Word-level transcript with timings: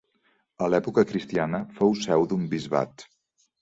A 0.65 0.69
l'època 0.75 1.03
cristiana 1.13 1.61
fou 1.79 1.97
seu 2.09 2.29
d'un 2.35 2.53
bisbat. 2.59 3.11